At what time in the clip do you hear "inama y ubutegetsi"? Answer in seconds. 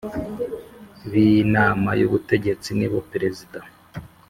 1.43-2.69